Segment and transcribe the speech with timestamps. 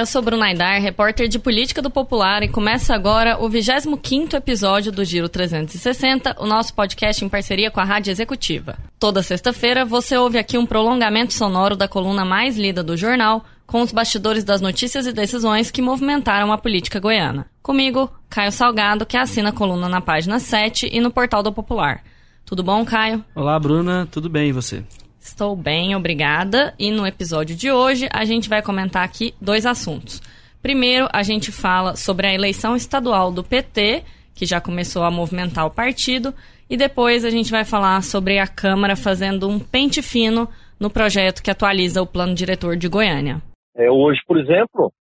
[0.00, 4.90] eu sou Bruna Aidar, repórter de política do Popular, e começa agora o 25º episódio
[4.90, 8.78] do Giro 360, o nosso podcast em parceria com a Rádio Executiva.
[8.98, 13.82] Toda sexta-feira você ouve aqui um prolongamento sonoro da coluna mais lida do jornal, com
[13.82, 17.46] os bastidores das notícias e decisões que movimentaram a política goiana.
[17.62, 22.02] Comigo, Caio Salgado, que assina a coluna na página 7 e no portal do Popular.
[22.46, 23.22] Tudo bom, Caio?
[23.34, 24.82] Olá, Bruna, tudo bem e você?
[25.30, 26.74] Estou bem, obrigada.
[26.76, 30.20] E no episódio de hoje a gente vai comentar aqui dois assuntos.
[30.60, 34.02] Primeiro, a gente fala sobre a eleição estadual do PT,
[34.34, 36.34] que já começou a movimentar o partido,
[36.68, 40.48] e depois a gente vai falar sobre a Câmara fazendo um pente fino
[40.80, 43.40] no projeto que atualiza o plano diretor de Goiânia.
[43.76, 44.92] É, hoje, por exemplo,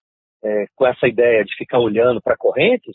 [0.44, 2.94] é, com essa ideia de ficar olhando para correntes,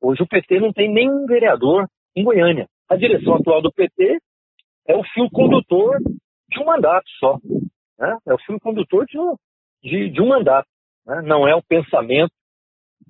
[0.00, 2.66] hoje o PT não tem nenhum vereador em Goiânia.
[2.88, 4.18] A direção atual do PT
[4.88, 5.98] é o fio condutor
[6.50, 7.38] de um mandato só.
[7.98, 8.16] Né?
[8.26, 9.36] É o fio condutor de um,
[9.82, 10.68] de, de um mandato.
[11.06, 11.22] Né?
[11.22, 12.32] Não é o pensamento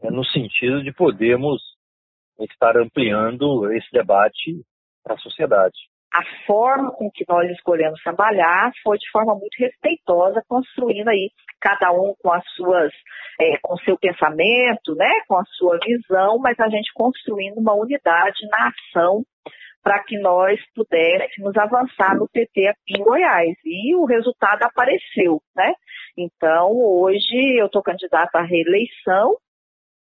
[0.02, 1.62] é, no sentido de podermos
[2.41, 4.62] estar ampliando esse debate
[5.02, 5.77] para a sociedade.
[6.12, 11.92] A forma com que nós escolhemos trabalhar foi de forma muito respeitosa, construindo aí cada
[11.92, 12.92] um com as suas,
[13.41, 18.44] é, com seu pensamento, né, com a sua visão, mas a gente construindo uma unidade
[18.50, 19.22] na ação
[19.83, 23.56] para que nós pudéssemos avançar no PT aqui em Goiás.
[23.64, 25.72] E o resultado apareceu, né?
[26.17, 29.37] Então, hoje eu estou candidata à reeleição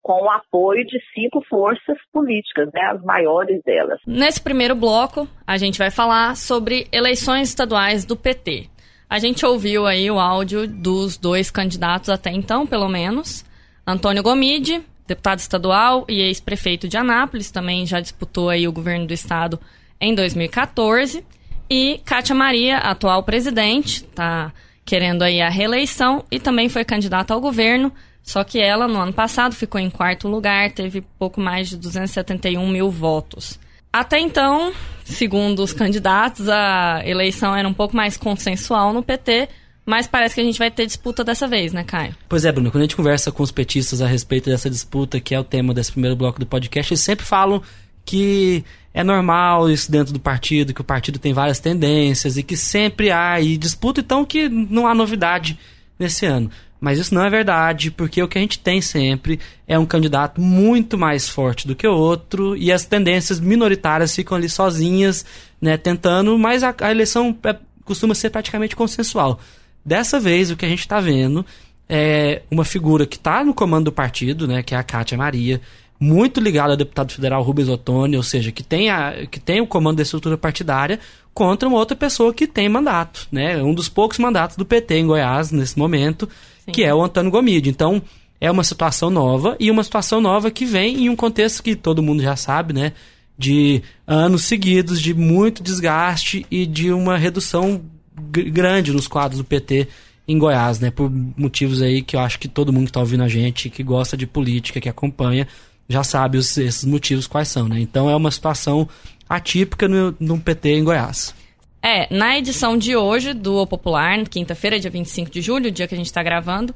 [0.05, 3.99] com o apoio de cinco forças políticas, né, as maiores delas.
[4.05, 8.69] Nesse primeiro bloco, a gente vai falar sobre eleições estaduais do PT.
[9.09, 13.44] A gente ouviu aí o áudio dos dois candidatos até então, pelo menos.
[13.85, 19.13] Antônio Gomide, deputado estadual e ex-prefeito de Anápolis, também já disputou aí o governo do
[19.13, 19.59] estado
[19.99, 21.23] em 2014.
[21.69, 24.51] E Kátia Maria, atual presidente, está
[24.83, 29.13] querendo aí a reeleição e também foi candidata ao governo, só que ela, no ano
[29.13, 33.59] passado, ficou em quarto lugar, teve pouco mais de 271 mil votos.
[33.91, 34.73] Até então,
[35.03, 39.47] segundo os candidatos, a eleição era um pouco mais consensual no PT,
[39.85, 42.16] mas parece que a gente vai ter disputa dessa vez, né, Caio?
[42.28, 42.72] Pois é, Bruno.
[42.72, 45.73] Quando a gente conversa com os petistas a respeito dessa disputa, que é o tema
[45.73, 47.62] desse primeiro bloco do podcast, eles sempre falam
[48.03, 48.63] que
[48.94, 53.12] é normal isso dentro do partido, que o partido tem várias tendências e que sempre
[53.12, 55.59] há aí disputa, então que não há novidade
[56.00, 56.50] nesse ano.
[56.79, 60.40] Mas isso não é verdade, porque o que a gente tem sempre é um candidato
[60.40, 65.25] muito mais forte do que o outro e as tendências minoritárias ficam ali sozinhas,
[65.59, 69.40] né, tentando, mas a, a eleição é, costuma ser praticamente consensual.
[69.85, 71.46] Dessa vez, o que a gente está vendo
[71.88, 75.62] é uma figura que está no comando do partido, né, que é a Cátia Maria,
[76.00, 79.68] muito ligada ao deputado federal Rubens Ottoni, ou seja, que tem, a, que tem o
[79.68, 81.00] comando da estrutura partidária,
[81.34, 85.07] contra uma outra pessoa que tem mandato, né, um dos poucos mandatos do PT em
[85.07, 86.28] Goiás nesse momento,
[86.66, 86.72] Sim.
[86.72, 87.69] que é o Antônio Gomide.
[87.69, 88.01] Então,
[88.41, 92.03] é uma situação nova e uma situação nova que vem em um contexto que todo
[92.03, 92.94] mundo já sabe, né,
[93.38, 97.81] de anos seguidos de muito desgaste e de uma redução
[98.15, 99.87] grande nos quadros do PT
[100.27, 100.89] em Goiás, né?
[100.89, 103.83] Por motivos aí que eu acho que todo mundo que está ouvindo a gente, que
[103.83, 105.47] gosta de política, que acompanha,
[105.87, 107.79] já sabe os, esses motivos quais são, né?
[107.79, 108.87] Então é uma situação
[109.29, 111.33] atípica no, no PT em Goiás.
[111.81, 115.87] É, na edição de hoje do O Popular, quinta-feira, dia 25 de julho, o dia
[115.87, 116.73] que a gente está gravando,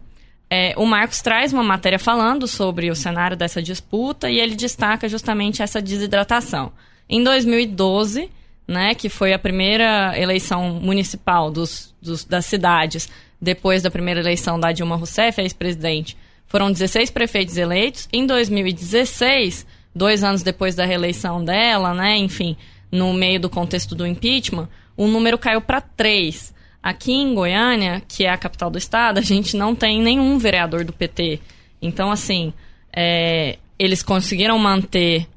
[0.48, 5.10] é, o Marcos traz uma matéria falando sobre o cenário dessa disputa e ele destaca
[5.10, 6.72] justamente essa desidratação.
[7.08, 8.30] Em 2012,
[8.70, 13.10] né, que foi a primeira eleição municipal dos, dos, das cidades
[13.42, 16.16] depois da primeira eleição da Dilma Rousseff, ex-presidente.
[16.46, 18.08] Foram 16 prefeitos eleitos.
[18.14, 19.66] Em 2016,
[19.96, 22.56] dois anos depois da reeleição dela, né, enfim,
[22.92, 26.54] no meio do contexto do impeachment, o número caiu para três.
[26.82, 30.86] Aqui em Goiânia, que é a capital do estado, a gente não tem nenhum vereador
[30.86, 31.40] do PT.
[31.82, 32.54] Então, assim,
[32.96, 35.28] é, eles conseguiram manter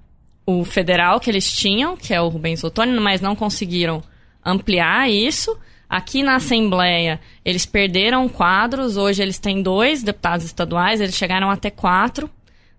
[0.44, 4.02] o federal que eles tinham, que é o Rubens Ottoni, mas não conseguiram
[4.44, 5.56] ampliar isso.
[5.88, 11.70] Aqui na Assembleia, eles perderam quadros, hoje eles têm dois deputados estaduais, eles chegaram até
[11.70, 12.30] quatro,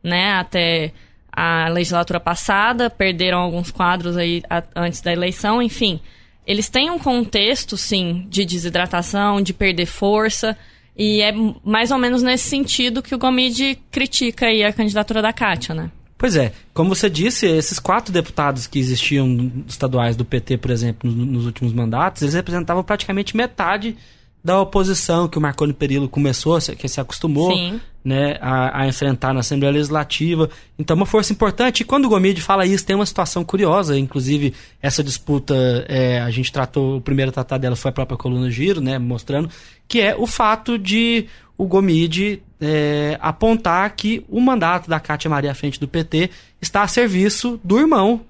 [0.03, 0.91] né, até
[1.31, 4.41] a legislatura passada, perderam alguns quadros aí
[4.75, 5.99] antes da eleição, enfim.
[6.45, 10.57] Eles têm um contexto, sim, de desidratação, de perder força,
[10.97, 11.31] e é
[11.63, 15.89] mais ou menos nesse sentido que o Gomide critica aí a candidatura da Kátia, né?
[16.23, 21.11] Pois é, como você disse, esses quatro deputados que existiam estaduais do PT, por exemplo,
[21.11, 23.97] nos últimos mandatos, eles representavam praticamente metade
[24.41, 27.53] da oposição que o Marconi Perillo começou, que se acostumou
[28.05, 30.49] né, a, a, enfrentar na Assembleia Legislativa.
[30.79, 31.81] Então, uma força importante.
[31.81, 33.99] E quando o Gomide fala isso, tem uma situação curiosa.
[33.99, 35.53] Inclusive, essa disputa,
[35.89, 39.49] é, a gente tratou, o primeiro tratado dela foi a própria coluna Giro, né, mostrando,
[39.89, 41.27] que é o fato de
[41.57, 46.30] o Gomide é, apontar que o mandato da Cátia Maria à frente do PT
[46.62, 48.21] está a serviço do irmão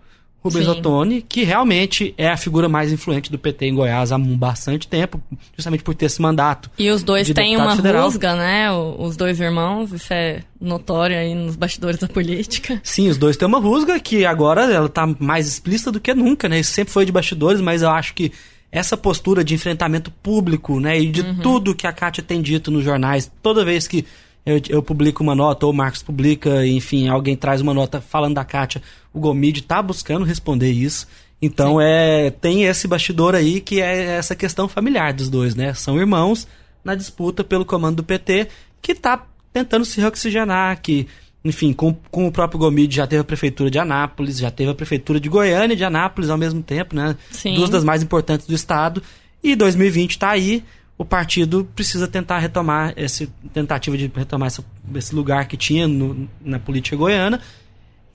[0.44, 0.72] Rubens Sim.
[0.72, 5.22] Ottoni, que realmente é a figura mais influente do PT em Goiás há bastante tempo,
[5.56, 6.70] justamente por ter esse mandato.
[6.78, 8.04] E os dois de têm uma federal.
[8.04, 8.70] rusga, né?
[8.72, 12.82] Os dois irmãos, isso é notório aí nos bastidores da política.
[12.84, 16.50] Sim, os dois têm uma rusga que agora ela tá mais explícita do que nunca,
[16.50, 16.60] né?
[16.60, 18.34] Isso sempre foi de bastidores, mas eu acho que
[18.74, 21.00] essa postura de enfrentamento público, né?
[21.00, 21.36] E de Uhum.
[21.36, 24.04] tudo que a Kátia tem dito nos jornais, toda vez que
[24.44, 28.34] eu, eu publico uma nota, ou o Marcos publica, enfim, alguém traz uma nota falando
[28.34, 28.82] da Kátia,
[29.14, 31.08] o Gomide tá buscando responder isso.
[31.40, 35.74] Então é tem esse bastidor aí que é essa questão familiar dos dois, né?
[35.76, 36.48] São irmãos
[36.84, 38.48] na disputa pelo comando do PT
[38.82, 39.24] que tá
[39.54, 41.08] tentando se reoxigenar, que
[41.46, 44.76] enfim, com, com o próprio Gomide já teve a prefeitura de Anápolis, já teve a
[44.76, 47.16] prefeitura de Goiânia e de Anápolis ao mesmo tempo, né?
[47.32, 47.56] Sim.
[47.56, 49.04] Duas das mais importantes do estado.
[49.44, 50.64] E 2020 tá aí,
[50.98, 54.64] o partido precisa tentar retomar essa tentativa de retomar essa-
[54.96, 57.42] esse lugar que tinha no- na política goiana.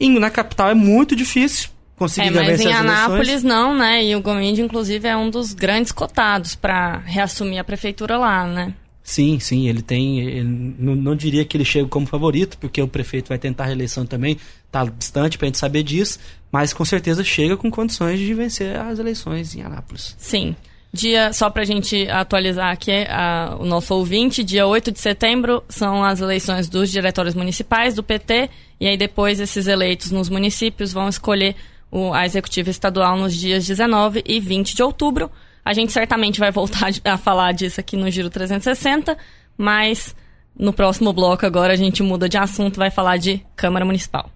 [0.01, 2.99] E na capital é muito difícil conseguir É, mas vencer em as eleições.
[3.05, 4.05] Anápolis não, né?
[4.05, 8.73] E o Gomide, inclusive, é um dos grandes cotados para reassumir a prefeitura lá, né?
[9.09, 10.21] Sim, sim, ele tem.
[10.21, 13.67] ele- não, não diria que ele chega como favorito, porque o prefeito vai tentar a
[13.69, 14.37] reeleição também,
[14.71, 16.19] tá distante pra gente saber disso,
[16.53, 20.15] mas com certeza chega com condições de vencer as eleições em Anápolis.
[20.19, 20.55] Sim.
[20.93, 26.05] Dia, só pra gente atualizar aqui a- o nosso ouvinte, dia 8 de setembro são
[26.05, 31.09] as eleições dos diretórios municipais do PT, e aí depois esses eleitos nos municípios vão
[31.09, 31.57] escolher
[31.91, 35.31] o- a executiva estadual nos dias 19 e 20 de outubro.
[35.69, 39.19] A gente certamente vai voltar a falar disso aqui no Giro 360,
[39.55, 40.17] mas
[40.59, 44.31] no próximo bloco agora a gente muda de assunto, vai falar de Câmara Municipal.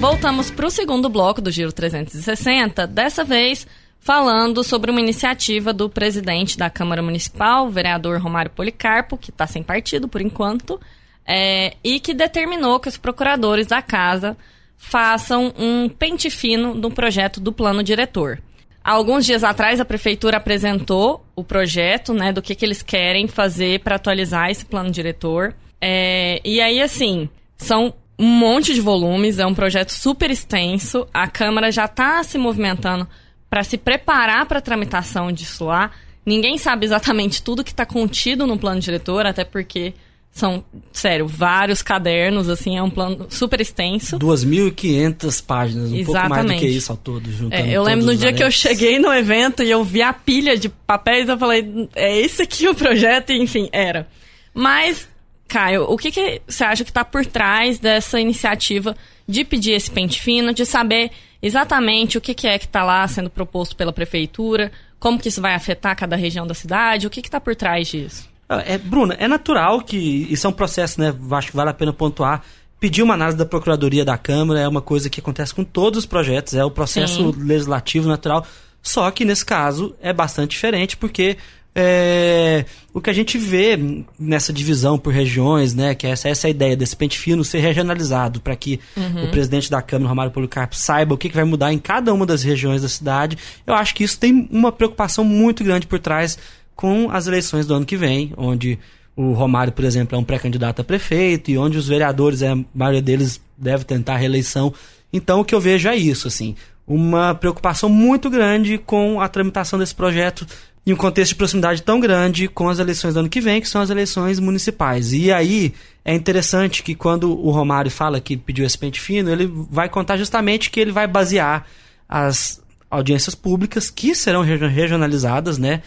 [0.00, 3.66] Voltamos para o segundo bloco do Giro 360, dessa vez
[4.00, 9.46] falando sobre uma iniciativa do presidente da Câmara Municipal, o vereador Romário Policarpo, que está
[9.46, 10.80] sem partido por enquanto,
[11.26, 14.36] é, e que determinou que os procuradores da casa
[14.76, 18.42] façam um pente fino no projeto do plano diretor.
[18.82, 23.80] Alguns dias atrás, a prefeitura apresentou o projeto, né, do que, que eles querem fazer
[23.80, 25.54] para atualizar esse plano diretor.
[25.80, 31.06] É, e aí, assim, são um monte de volumes, é um projeto super extenso.
[31.14, 33.06] A Câmara já está se movimentando
[33.48, 35.92] para se preparar para a tramitação disso lá.
[36.26, 39.94] Ninguém sabe exatamente tudo que está contido no plano diretor, até porque
[40.32, 44.18] são, sério, vários cadernos, assim, é um plano super extenso.
[44.18, 46.60] 2.500 páginas, um pouco mais do Exatamente.
[46.60, 47.30] que isso ao todo.
[47.30, 50.12] juntando É, eu lembro no dia que eu cheguei no evento e eu vi a
[50.12, 54.08] pilha de papéis, eu falei, é esse aqui o projeto, e enfim, era.
[54.54, 55.06] Mas,
[55.46, 58.96] Caio, o que, que você acha que está por trás dessa iniciativa
[59.28, 61.10] de pedir esse pente fino, de saber
[61.42, 65.42] exatamente o que, que é que está lá sendo proposto pela prefeitura, como que isso
[65.42, 68.31] vai afetar cada região da cidade, o que está por trás disso?
[68.48, 69.96] É, Bruna, é natural que
[70.30, 71.14] isso é um processo, né?
[71.30, 72.42] Acho que vale a pena pontuar.
[72.78, 76.06] Pedir uma análise da Procuradoria da Câmara é uma coisa que acontece com todos os
[76.06, 77.44] projetos, é o processo Sim.
[77.44, 78.44] legislativo natural.
[78.82, 81.36] Só que nesse caso é bastante diferente, porque
[81.74, 83.78] é, o que a gente vê
[84.18, 87.60] nessa divisão por regiões, né, que essa, essa é a ideia desse pente fino ser
[87.60, 88.78] regionalizado, para que
[89.24, 92.26] o presidente da Câmara, Romário Policarpo, saiba o que, que vai mudar em cada uma
[92.26, 93.38] das regiões da cidade.
[93.66, 96.38] Eu acho que isso tem uma preocupação muito grande por trás
[96.74, 98.78] com as eleições do ano que vem, onde
[99.14, 102.58] o Romário, por exemplo, é um pré-candidato a prefeito e onde os vereadores, é, a
[102.74, 104.72] maioria deles deve tentar a reeleição.
[105.12, 106.54] Então, o que eu vejo é isso, assim,
[106.86, 110.46] uma preocupação muito grande com a tramitação desse projeto
[110.84, 113.68] em um contexto de proximidade tão grande com as eleições do ano que vem, que
[113.68, 115.12] são as eleições municipais.
[115.12, 115.72] E aí
[116.04, 120.16] é interessante que quando o Romário fala que pediu esse pente fino, ele vai contar
[120.16, 121.66] justamente que ele vai basear
[122.08, 122.61] as
[122.92, 125.82] audiências públicas que serão regi- regionalizadas, né?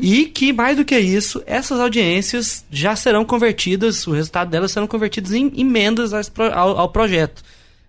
[0.00, 4.86] E que, mais do que isso, essas audiências já serão convertidas, o resultado delas serão
[4.86, 7.42] convertidos em emendas ao, ao projeto,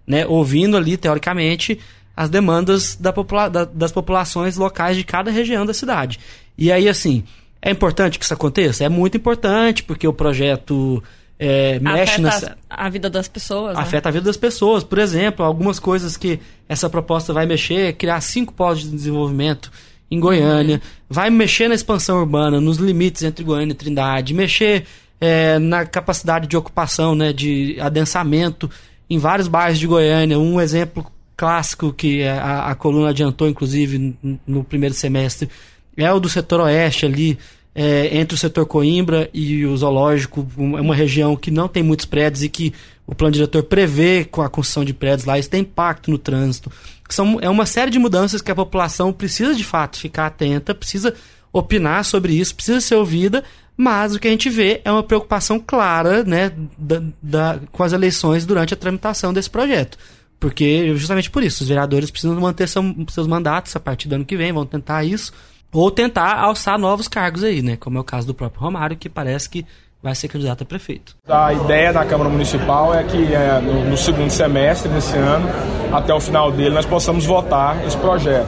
[0.05, 0.25] né?
[0.27, 1.79] Ouvindo ali, teoricamente,
[2.15, 6.19] as demandas da popula da- das populações locais de cada região da cidade.
[6.57, 7.23] E aí, assim,
[7.61, 8.83] é importante que isso aconteça?
[8.83, 11.01] É muito importante, porque o projeto
[11.39, 13.81] é, mexe Afeta as- a vida das pessoas, né?
[13.81, 14.83] afeta a vida das pessoas.
[14.83, 19.71] Por exemplo, algumas coisas que essa proposta vai mexer, é criar cinco polos de desenvolvimento
[20.11, 24.85] em Goiânia, vai mexer na expansão urbana, nos limites entre Goiânia e Trindade, mexer
[25.21, 28.69] é, na capacidade de ocupação, né, de adensamento
[29.09, 30.37] em vários bairros de Goiânia.
[30.39, 31.05] Um exemplo
[31.37, 34.15] clássico que a, a coluna adiantou, inclusive,
[34.45, 35.47] no primeiro semestre,
[35.95, 37.37] é o do setor oeste ali,
[37.73, 42.05] é, entre o setor Coimbra e o zoológico, é uma região que não tem muitos
[42.05, 42.73] prédios e que
[43.05, 46.71] o plano diretor prevê com a construção de prédios lá, isso tem impacto no trânsito.
[47.09, 51.15] São, é uma série de mudanças que a população precisa de fato ficar atenta, precisa
[51.51, 53.43] opinar sobre isso, precisa ser ouvida,
[53.75, 57.93] mas o que a gente vê é uma preocupação clara né, da, da, com as
[57.93, 59.97] eleições durante a tramitação desse projeto.
[60.39, 64.25] Porque, justamente por isso, os vereadores precisam manter seu, seus mandatos a partir do ano
[64.25, 65.33] que vem, vão tentar isso,
[65.71, 67.77] ou tentar alçar novos cargos aí, né?
[67.77, 69.65] Como é o caso do próprio Romário, que parece que
[70.01, 71.15] vai ser candidato a prefeito.
[71.27, 75.47] A ideia da Câmara Municipal é que é, no, no, segundo semestre desse ano,
[75.91, 78.47] até o final dele, nós possamos votar esse projeto.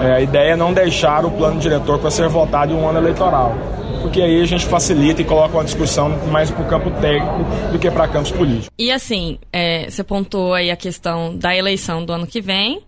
[0.00, 2.98] É, a ideia é não deixar o plano diretor para ser votado em um ano
[2.98, 3.54] eleitoral,
[4.02, 7.78] porque aí a gente facilita e coloca uma discussão mais para o campo técnico do
[7.78, 8.68] que para campos políticos.
[8.78, 12.82] E assim, é, você pontuou aí a questão da eleição do ano que vem,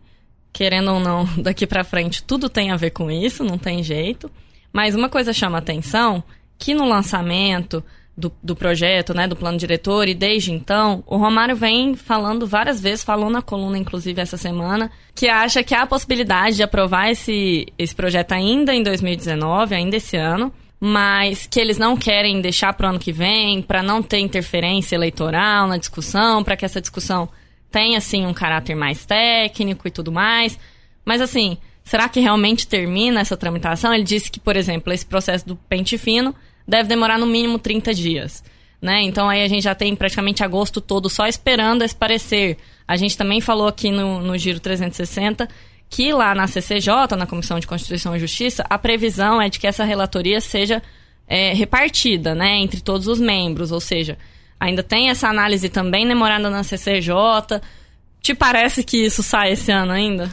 [0.52, 4.30] querendo ou não, daqui para frente tudo tem a ver com isso, não tem jeito.
[4.72, 6.22] Mas uma coisa chama atenção,
[6.58, 7.84] que no lançamento
[8.16, 12.80] do, do projeto, né, do plano diretor, e desde então, o Romário vem falando várias
[12.80, 17.10] vezes, falou na coluna, inclusive, essa semana, que acha que há a possibilidade de aprovar
[17.10, 22.72] esse, esse projeto ainda em 2019, ainda esse ano, mas que eles não querem deixar
[22.74, 26.80] para o ano que vem, para não ter interferência eleitoral na discussão, para que essa
[26.80, 27.28] discussão
[27.72, 30.58] tenha, assim, um caráter mais técnico e tudo mais.
[31.04, 33.92] Mas, assim, será que realmente termina essa tramitação?
[33.92, 36.34] Ele disse que, por exemplo, esse processo do pente fino
[36.68, 38.44] deve demorar no mínimo 30 dias.
[38.80, 39.02] Né?
[39.02, 42.58] Então aí a gente já tem praticamente agosto todo só esperando esse parecer.
[42.86, 45.48] A gente também falou aqui no, no Giro 360
[45.88, 49.66] que lá na CCJ, na Comissão de Constituição e Justiça, a previsão é de que
[49.66, 50.82] essa relatoria seja
[51.28, 54.16] é, repartida né, entre todos os membros, ou seja,
[54.62, 57.60] ainda tem essa análise também demorada na CCJ.
[58.20, 60.30] Te parece que isso sai esse ano ainda?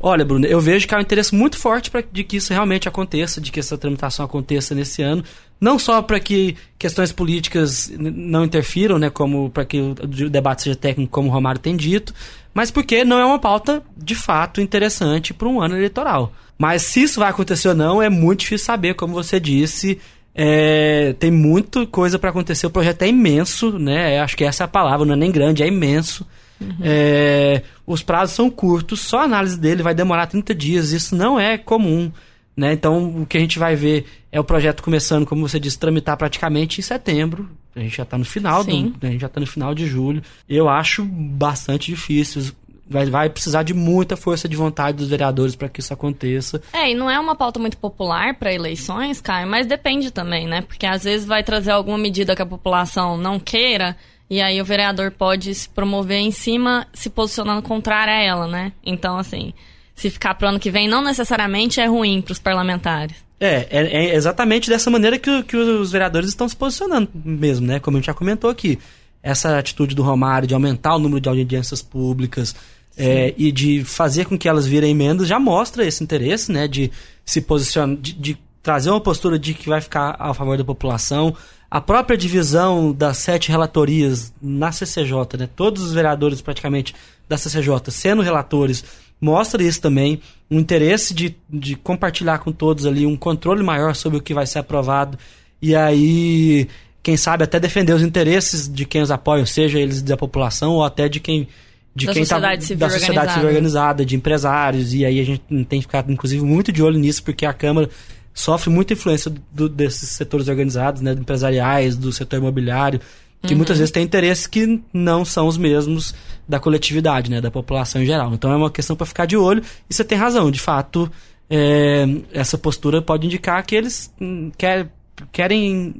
[0.00, 3.40] Olha, Bruno, eu vejo que há um interesse muito forte de que isso realmente aconteça,
[3.40, 5.24] de que essa tramitação aconteça nesse ano,
[5.60, 9.94] não só para que questões políticas não interfiram, né, como para que o
[10.30, 12.12] debate seja técnico, como o Romário tem dito,
[12.52, 16.32] mas porque não é uma pauta de fato interessante para um ano eleitoral.
[16.58, 20.00] Mas se isso vai acontecer ou não, é muito difícil saber, como você disse.
[20.34, 22.66] É, tem muita coisa para acontecer.
[22.66, 24.20] O projeto é imenso, né?
[24.20, 26.26] Acho que essa é a palavra, não é nem grande, é imenso.
[26.60, 26.76] Uhum.
[26.82, 31.38] É, os prazos são curtos, só a análise dele vai demorar 30 dias, isso não
[31.38, 32.10] é comum.
[32.56, 32.72] Né?
[32.72, 36.16] Então, o que a gente vai ver é o projeto começando, como você disse, tramitar
[36.16, 37.48] praticamente em setembro.
[37.74, 40.22] A gente já está no final, do, a gente já está no final de julho.
[40.46, 42.52] Eu acho bastante difícil.
[42.92, 46.62] Vai, vai precisar de muita força de vontade dos vereadores para que isso aconteça.
[46.72, 50.60] É, e não é uma pauta muito popular para eleições, Caio, mas depende também, né?
[50.62, 53.96] Porque às vezes vai trazer alguma medida que a população não queira
[54.32, 58.72] e aí o vereador pode se promover em cima, se posicionando contrário a ela, né?
[58.82, 59.52] Então, assim,
[59.94, 63.14] se ficar pro ano que vem, não necessariamente é ruim para os parlamentares.
[63.38, 67.78] É, é, é, exatamente dessa maneira que, que os vereadores estão se posicionando mesmo, né?
[67.78, 68.78] Como a gente já comentou aqui.
[69.22, 72.56] Essa atitude do Romário de aumentar o número de audiências públicas
[72.96, 76.68] é, e de fazer com que elas virem emendas já mostra esse interesse, né?
[76.68, 76.90] De
[77.24, 81.34] se posicionar, de, de trazer uma postura de que vai ficar a favor da população,
[81.70, 86.94] a própria divisão das sete relatorias na CCJ, né, todos os vereadores praticamente
[87.28, 88.84] da CCJ sendo relatores,
[89.20, 90.20] mostra isso também,
[90.50, 94.46] um interesse de, de compartilhar com todos ali um controle maior sobre o que vai
[94.46, 95.18] ser aprovado.
[95.62, 96.68] E aí,
[97.02, 100.84] quem sabe até defender os interesses de quem os apoia, seja eles da população ou
[100.84, 101.48] até de quem
[101.94, 103.34] de da quem sociedade tá, civil da sociedade organizada.
[103.34, 106.98] civil organizada, de empresários, e aí a gente tem que ficar inclusive muito de olho
[106.98, 107.88] nisso, porque a Câmara
[108.34, 113.00] sofre muita influência do, desses setores organizados, né, empresariais, do setor imobiliário,
[113.42, 113.58] que uhum.
[113.58, 116.14] muitas vezes têm interesses que não são os mesmos
[116.48, 118.32] da coletividade, né, da população em geral.
[118.32, 119.62] Então é uma questão para ficar de olho.
[119.90, 121.10] E você tem razão, de fato,
[121.50, 124.88] é, essa postura pode indicar que eles hum, quer,
[125.30, 125.94] querem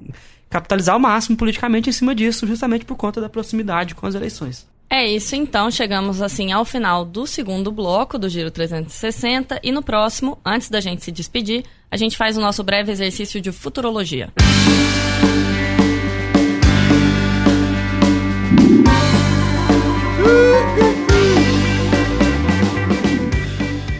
[0.48, 4.71] capitalizar ao máximo politicamente em cima disso, justamente por conta da proximidade com as eleições.
[4.94, 9.82] É isso, então chegamos assim ao final do segundo bloco do Giro 360 e no
[9.82, 14.30] próximo, antes da gente se despedir, a gente faz o nosso breve exercício de futurologia.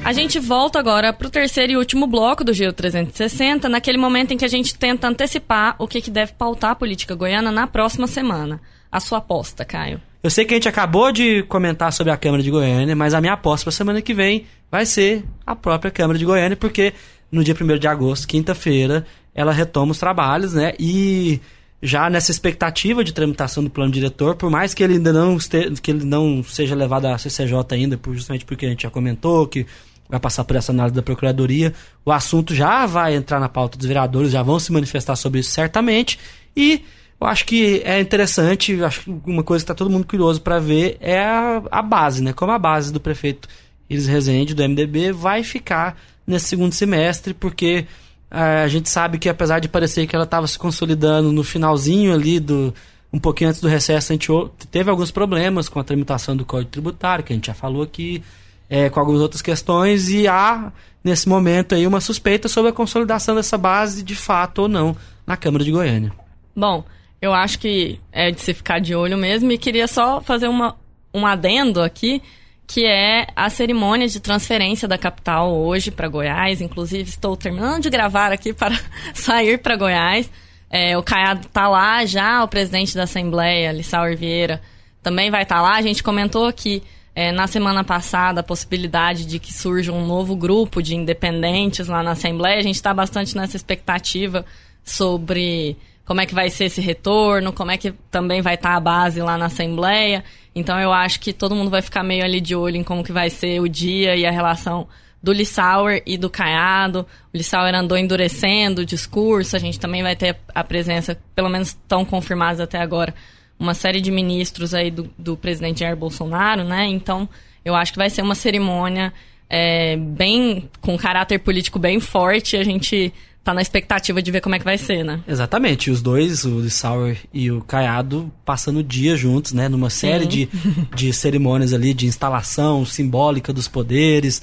[0.04, 4.34] A gente volta agora para o terceiro e último bloco do Giro 360, naquele momento
[4.34, 7.66] em que a gente tenta antecipar o que, que deve pautar a política goiana na
[7.66, 8.60] próxima semana.
[8.90, 10.11] A sua aposta, Caio?
[10.22, 13.20] Eu sei que a gente acabou de comentar sobre a Câmara de Goiânia, mas a
[13.20, 16.94] minha aposta para semana que vem vai ser a própria Câmara de Goiânia, porque
[17.30, 20.74] no dia 1 de agosto, quinta-feira, ela retoma os trabalhos, né?
[20.78, 21.40] E
[21.82, 25.72] já nessa expectativa de tramitação do plano diretor, por mais que ele ainda não, este,
[25.82, 29.66] que ele não seja levado à CCJ ainda, justamente porque a gente já comentou que
[30.08, 31.74] vai passar por essa análise da Procuradoria.
[32.04, 35.50] O assunto já vai entrar na pauta dos vereadores, já vão se manifestar sobre isso
[35.50, 36.16] certamente.
[36.56, 36.84] E
[37.22, 40.58] eu acho que é interessante, acho que uma coisa que está todo mundo curioso para
[40.58, 42.32] ver é a, a, base, né?
[42.32, 43.48] Como a base do prefeito
[43.88, 47.86] Iris Rezende, do MDB, vai ficar nesse segundo semestre, porque
[48.30, 52.12] uh, a gente sabe que apesar de parecer que ela estava se consolidando no finalzinho
[52.12, 52.74] ali do
[53.12, 54.28] um pouquinho antes do recesso, a gente
[54.70, 58.22] teve alguns problemas com a tramitação do Código Tributário, que a gente já falou aqui,
[58.70, 60.72] é, com algumas outras questões, e há,
[61.04, 65.36] nesse momento, aí uma suspeita sobre a consolidação dessa base, de fato ou não, na
[65.36, 66.10] Câmara de Goiânia.
[66.56, 66.82] Bom,
[67.22, 70.76] eu acho que é de se ficar de olho mesmo, e queria só fazer uma,
[71.14, 72.20] um adendo aqui,
[72.66, 76.60] que é a cerimônia de transferência da capital hoje para Goiás.
[76.60, 78.76] Inclusive, estou terminando de gravar aqui para
[79.14, 80.28] sair para Goiás.
[80.68, 84.60] É, o Caiado está lá já, o presidente da Assembleia, Lissauer Vieira,
[85.00, 85.76] também vai estar tá lá.
[85.76, 86.82] A gente comentou aqui
[87.14, 92.02] é, na semana passada a possibilidade de que surja um novo grupo de independentes lá
[92.02, 92.58] na Assembleia.
[92.58, 94.44] A gente está bastante nessa expectativa
[94.82, 95.76] sobre
[96.12, 98.80] como é que vai ser esse retorno, como é que também vai estar tá a
[98.80, 100.22] base lá na Assembleia.
[100.54, 103.10] Então eu acho que todo mundo vai ficar meio ali de olho em como que
[103.10, 104.86] vai ser o dia e a relação
[105.22, 107.06] do Lissauer e do Caiado.
[107.32, 111.78] O Lissauer andou endurecendo o discurso, a gente também vai ter a presença, pelo menos
[111.88, 113.14] tão confirmados até agora,
[113.58, 116.88] uma série de ministros aí do, do presidente Jair Bolsonaro, né?
[116.88, 117.26] Então,
[117.64, 119.14] eu acho que vai ser uma cerimônia
[119.48, 122.54] é, bem com caráter político bem forte.
[122.54, 125.20] A gente tá na expectativa de ver como é que vai ser, né?
[125.26, 125.90] Exatamente.
[125.90, 129.68] Os dois, o Lissauer e o Caiado, passando o dia juntos, né?
[129.68, 130.48] Numa série de,
[130.94, 134.42] de cerimônias ali de instalação simbólica dos poderes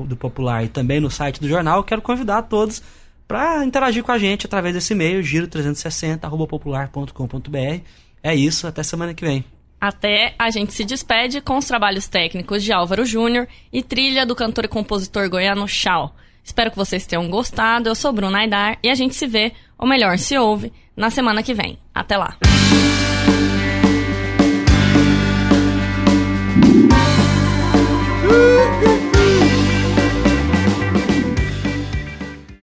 [0.00, 2.82] do Popular e também no site do jornal, quero convidar todos
[3.26, 7.80] para interagir com a gente através desse e-mail, giro360.popular.com.br.
[8.22, 9.42] É isso, até semana que vem.
[9.80, 14.36] Até a gente se despede com os trabalhos técnicos de Álvaro Júnior e trilha do
[14.36, 16.14] cantor e compositor goiano Chau.
[16.44, 17.88] Espero que vocês tenham gostado.
[17.88, 21.42] Eu sou Bruna Aidar e a gente se vê, ou melhor, se ouve, na semana
[21.42, 21.78] que vem.
[21.94, 22.36] Até lá!